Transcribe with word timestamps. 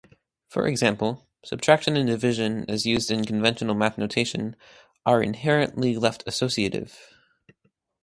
For 0.49 0.65
example, 0.65 1.27
subtraction 1.45 1.95
and 1.95 2.07
division, 2.07 2.65
as 2.67 2.87
used 2.87 3.11
in 3.11 3.23
conventional 3.23 3.75
math 3.75 3.99
notation, 3.99 4.55
are 5.05 5.21
inherently 5.21 5.95
left-associative. 5.95 7.11